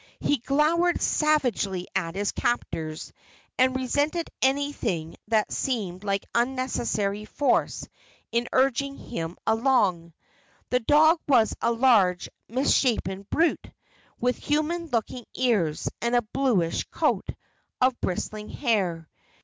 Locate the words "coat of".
16.85-18.01